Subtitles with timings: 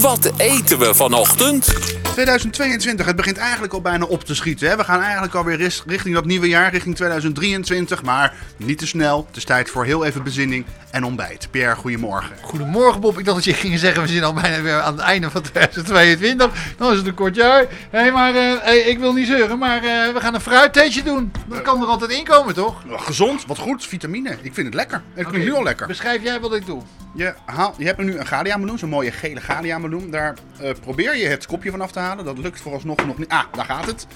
[0.00, 1.64] Wat eten we vanochtend?
[2.02, 4.68] 2022, het begint eigenlijk al bijna op te schieten.
[4.68, 4.76] Hè?
[4.76, 8.02] We gaan eigenlijk alweer richting dat nieuwe jaar, richting 2023.
[8.02, 9.24] Maar niet te snel.
[9.26, 11.48] Het is tijd voor heel even bezinning en ontbijt.
[11.50, 12.36] Pierre, goedemorgen.
[12.40, 15.02] Goedemorgen Bob, ik dacht dat je ging zeggen we zijn al bijna weer aan het
[15.02, 16.50] einde van 2022.
[16.76, 17.64] Dan is het een kort jaar.
[17.90, 21.32] Hé, maar eh, hey, ik wil niet zeuren, maar eh, we gaan een fruittheetje doen.
[21.48, 22.82] Dat kan er altijd in komen, toch?
[22.88, 24.30] Gezond, wat goed, vitamine.
[24.42, 25.02] Ik vind het lekker.
[25.14, 25.86] Het Oké, klinkt nu al lekker.
[25.86, 26.82] Beschrijf jij wat ik doe.
[27.16, 30.10] Je, haal, je hebt nu een galia-meloen, zo'n mooie gele galia-meloen.
[30.10, 32.24] Daar eh, probeer je het kopje van af te halen.
[32.24, 33.28] Dat lukt vooralsnog nog niet.
[33.28, 34.06] Ah, daar gaat het.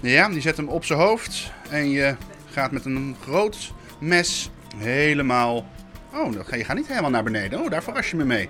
[0.00, 1.52] Ja, die zet hem op zijn hoofd.
[1.70, 2.16] En je
[2.50, 5.66] gaat met een groot mes helemaal...
[6.12, 7.60] Oh, je gaat niet helemaal naar beneden.
[7.60, 8.48] Oh, daar verras je me mee.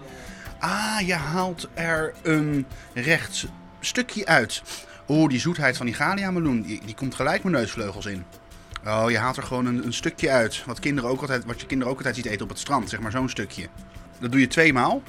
[0.59, 3.47] Ah, je haalt er een recht
[3.80, 4.63] stukje uit.
[5.09, 8.24] Oeh, die zoetheid van die galia-meloen, die, die komt gelijk mijn neusvleugels in.
[8.87, 10.65] Oh, je haalt er gewoon een, een stukje uit.
[10.66, 12.88] Wat, kinderen ook altijd, wat je kinderen ook altijd ziet eten op het strand.
[12.88, 13.69] Zeg maar zo'n stukje.
[14.20, 15.02] Dat doe je tweemaal.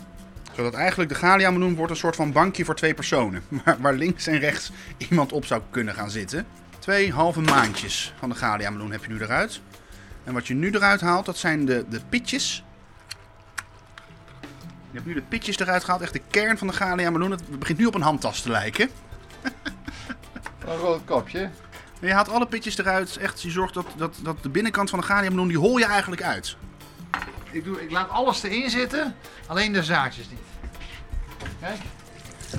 [0.56, 3.44] Zodat eigenlijk de Galia meloen wordt een soort van bankje voor twee personen.
[3.66, 6.46] Waar, waar links en rechts iemand op zou kunnen gaan zitten.
[6.80, 9.62] Twee halve maandjes van de Galia meloen heb je nu eruit.
[10.24, 12.64] En wat je nu eruit haalt, dat zijn de, de pitjes.
[14.92, 16.02] Je hebt nu de pitjes eruit gehaald.
[16.02, 17.32] Echt de kern van de Galia meloen.
[17.32, 18.90] Het begint nu op een handtas te lijken.
[20.66, 21.50] Een rood kopje.
[22.00, 23.18] Je haalt alle pitjes eruit.
[23.18, 25.86] Echt, je zorgt dat, dat, dat de binnenkant van de Galia meloen, die hol je
[25.86, 26.56] eigenlijk uit.
[27.52, 29.16] Ik, doe, ik laat alles erin zitten,
[29.48, 30.40] alleen de zaadjes niet.
[31.60, 31.78] Kijk,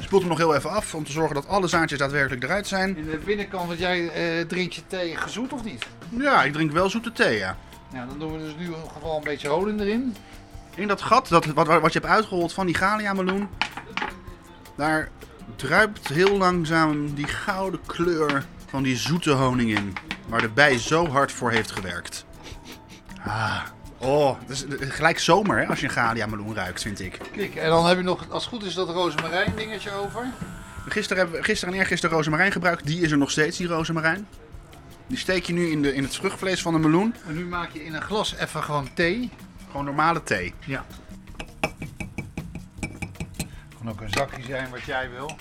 [0.01, 2.97] Spoelt hem nog heel even af om te zorgen dat alle zaadjes daadwerkelijk eruit zijn.
[2.97, 5.87] in de binnenkant, want jij eh drink je thee gezoet of niet?
[6.09, 7.57] Ja, ik drink wel zoete thee, ja.
[7.93, 10.17] Nou, dan doen we dus nu gewoon een beetje honing erin.
[10.75, 13.49] In dat gat, dat, wat, wat je hebt uitgerold van die Galia meloen,
[14.77, 15.09] daar
[15.57, 19.93] druipt heel langzaam die gouden kleur van die zoete honing in.
[20.29, 22.25] Waar de bij zo hard voor heeft gewerkt.
[23.25, 23.61] Ah,
[23.99, 27.19] oh, het is gelijk zomer hè, als je een Galia meloen ruikt, vind ik.
[27.33, 30.27] Kijk, en dan heb je nog, als het goed is, dat rozemarijn dingetje over.
[30.89, 32.87] Gisteren, hebben, we- gisteren en eergisteren rozemarijn gebruikt.
[32.87, 34.27] Die is er nog steeds, die rozemarijn.
[35.07, 37.15] Die steek je nu in, de, in het vruchtvlees van de meloen.
[37.27, 39.31] En nu maak je in een glas even gewoon thee.
[39.71, 40.55] Gewoon normale thee.
[40.65, 40.85] Ja.
[43.79, 45.37] Kan ook een zakje zijn wat jij wil.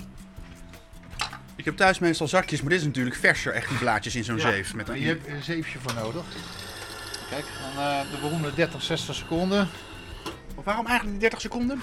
[1.55, 3.53] Ik heb thuis meestal zakjes, maar dit is natuurlijk verser.
[3.53, 4.73] Echt die blaadjes in zo'n Ja, zeef.
[4.73, 6.23] Met een, je hebt een zeefje voor nodig.
[7.29, 9.67] Kijk, dan eh, de beroemde 30, 60 seconden.
[10.63, 11.81] Waarom eigenlijk die 30 seconden?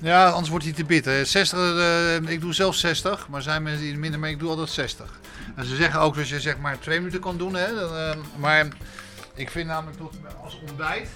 [0.00, 1.26] Ja, anders wordt hij te bitter.
[1.26, 4.32] 60, eh, ik doe zelf 60, maar er zijn mensen die minder mee.
[4.32, 5.20] Ik doe altijd 60.
[5.56, 7.54] En ze zeggen ook dat je zeg maar twee minuten kan doen.
[7.54, 7.74] Hè?
[7.74, 8.66] Dan, eh, maar
[9.34, 11.08] ik vind namelijk dat als ontbijt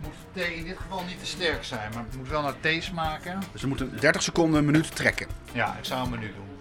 [0.00, 1.90] moet de thee in dit geval niet te sterk zijn.
[1.94, 3.42] Maar het moet wel naar thee smaken.
[3.52, 5.26] Dus we moeten 30 seconden, een minuut trekken.
[5.52, 6.51] Ja, ik zou hem nu doen.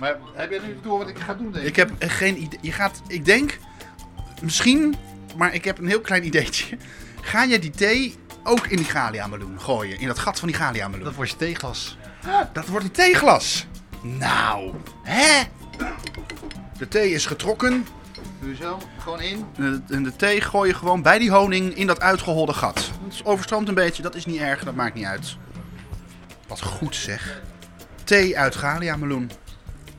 [0.00, 1.52] Maar heb jij nu door wat ik ga doen?
[1.52, 1.68] Denk ik?
[1.68, 2.58] Ik heb geen idee.
[2.62, 3.58] Je gaat, ik denk,
[4.42, 4.94] misschien,
[5.36, 6.76] maar ik heb een heel klein ideetje.
[7.20, 10.00] Ga je die thee ook in die Galia meloen gooien?
[10.00, 11.04] In dat gat van die Galia meloen?
[11.04, 11.98] Dat wordt je theeglas.
[12.52, 13.66] Dat wordt een theeglas.
[14.02, 15.42] Nou, hè?
[16.78, 17.86] De thee is getrokken.
[18.40, 19.46] Doe je zo, gewoon in.
[19.56, 22.90] En de, en de thee gooi je gewoon bij die honing in dat uitgeholde gat.
[23.08, 25.36] Het overstroomt een beetje, dat is niet erg, dat maakt niet uit.
[26.46, 27.42] Wat goed zeg.
[28.04, 29.30] Thee uit Galia meloen.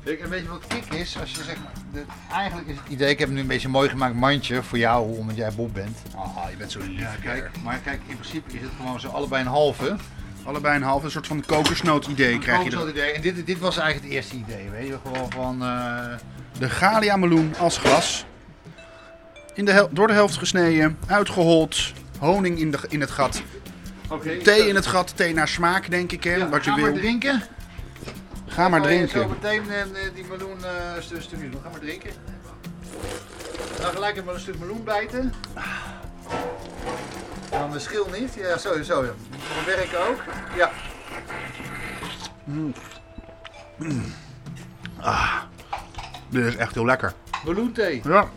[0.03, 1.17] En weet je wat kick is?
[1.19, 2.03] Als je zeg maar, de-
[2.33, 5.17] eigenlijk is het idee, ik heb nu een beetje een mooi gemaakt mandje voor jou,
[5.17, 5.97] omdat jij Bob bent.
[6.15, 7.19] Ah, je bent zo lief.
[7.23, 9.95] Kijk, maar kijk, in principe is het gewoon zo allebei een halve.
[10.43, 12.89] Allebei een halve, een soort van kokersnoot idee krijg je Ook zo'n er.
[12.89, 13.11] idee.
[13.11, 15.61] En dit, dit was eigenlijk het eerste idee, weet je, gewoon van...
[15.61, 16.05] eh,
[16.59, 18.25] De Galia meloen als glas.
[19.53, 21.93] In de hel- door de helft gesneden, uitgehold.
[22.19, 23.41] Honing in, de, in het gat.
[24.43, 26.93] Thee in het gat, thee naar smaak denk ik hè, Ja, wat je wil.
[26.93, 27.41] drinken.
[28.53, 29.29] Ga maar drinken.
[29.29, 29.83] meteen eh,
[30.15, 31.61] die meloen eh stu- stukje doen.
[31.63, 32.11] Ga maar drinken.
[33.81, 35.33] Dan gelijk even een stuk meloen bijten.
[37.49, 38.33] Dan de schil niet.
[38.33, 38.73] Ja, zo.
[38.75, 38.83] ja.
[38.83, 39.05] Voor
[39.57, 40.23] het werk ook.
[40.55, 40.71] Ja.
[46.29, 47.13] Dit is echt heel lekker.
[47.45, 48.01] Meloenthee.
[48.03, 48.29] Ja.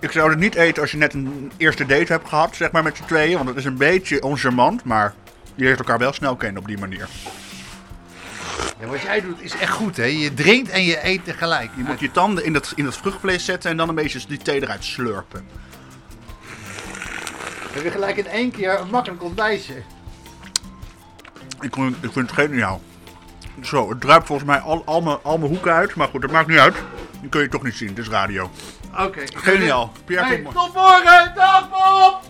[0.00, 2.82] Ik zou het niet eten als je net een eerste date hebt gehad, zeg maar
[2.82, 3.34] met z'n tweeën.
[3.34, 5.14] Want dat is een beetje oncharmant, maar
[5.54, 7.08] je leert elkaar wel snel kennen op die manier.
[8.80, 10.04] Ja, wat jij doet is echt goed, hè?
[10.04, 11.70] Je drinkt en je eet tegelijk.
[11.76, 14.38] Je moet je tanden in dat, in dat vruchtvlees zetten en dan een beetje die
[14.38, 15.46] thee eruit slurpen.
[17.62, 19.74] We hebben gelijk in één keer een makkelijk ontbijtje.
[21.60, 22.80] Ik, vind- ik vind het geniaal.
[23.62, 26.30] Zo, het druipt volgens mij al, al, mijn, al mijn hoeken uit, maar goed, dat
[26.30, 26.76] maakt niet uit.
[27.20, 28.50] Die kun je toch niet zien, het is radio.
[28.98, 29.20] Oké.
[29.34, 29.92] Geniaal.
[30.04, 30.62] Pierre, Hey, tot morgen.
[30.72, 31.32] tot morgen!
[31.34, 32.22] Dag Bob!